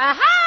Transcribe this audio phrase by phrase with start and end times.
[0.00, 0.37] Aha!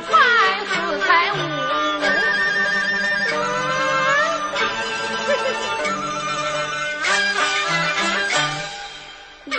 [0.00, 0.10] 船
[0.66, 1.34] 四开悟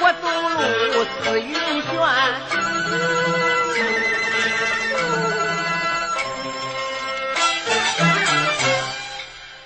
[0.02, 1.50] 我走路似云
[1.82, 1.92] 旋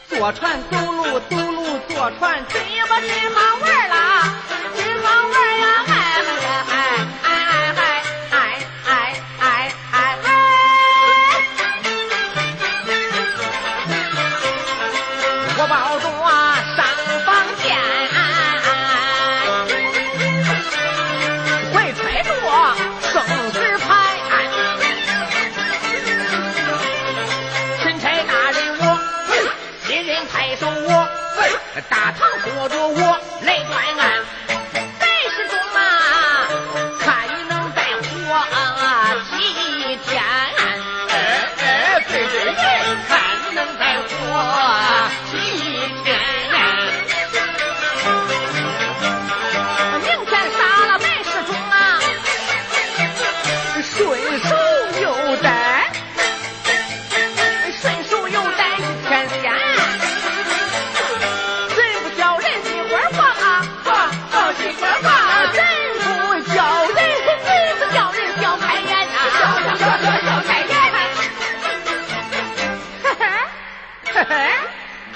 [0.10, 2.54] 坐船走路走路坐船真
[2.88, 3.63] 不是好
[30.64, 30.90] 中我，
[31.90, 34.02] 大唐坐着我来断案，
[34.98, 36.48] 在世中啊，
[37.02, 38.08] 看你能再活
[39.30, 39.32] 几
[40.08, 40.24] 天？
[40.24, 40.62] 哎
[41.10, 42.64] 哎，对对对，
[43.10, 43.12] 看
[43.44, 45.23] 你能再活。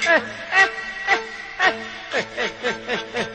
[0.05, 0.21] 哎
[0.51, 0.69] 哎
[1.07, 1.19] 哎
[1.57, 1.73] 哎
[2.07, 3.26] 哎哎哎哎哎